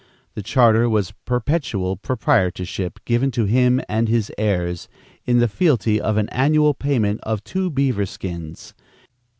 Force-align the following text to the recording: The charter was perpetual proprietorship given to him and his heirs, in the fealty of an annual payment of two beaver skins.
The 0.33 0.41
charter 0.41 0.89
was 0.89 1.13
perpetual 1.25 1.95
proprietorship 1.95 2.97
given 3.05 3.29
to 3.33 3.45
him 3.45 3.79
and 3.87 4.07
his 4.09 4.31
heirs, 4.35 4.89
in 5.25 5.37
the 5.37 5.47
fealty 5.47 6.01
of 6.01 6.17
an 6.17 6.27
annual 6.29 6.73
payment 6.73 7.21
of 7.21 7.43
two 7.43 7.69
beaver 7.69 8.07
skins. 8.07 8.73